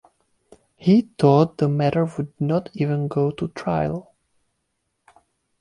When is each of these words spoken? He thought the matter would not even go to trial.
He 0.77 1.01
thought 1.19 1.59
the 1.59 1.69
matter 1.69 2.05
would 2.17 2.33
not 2.39 2.69
even 2.73 3.07
go 3.07 3.29
to 3.29 3.49
trial. 3.49 4.15